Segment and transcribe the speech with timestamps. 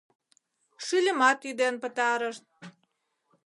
[0.85, 2.43] Шӱльымат ӱден пытарышт.